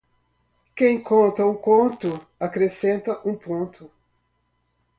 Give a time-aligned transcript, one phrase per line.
[0.75, 3.87] Quem conta um conto, acrescenta um ponto.